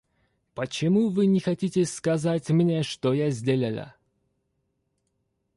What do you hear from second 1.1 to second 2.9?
не хотите сказать мне,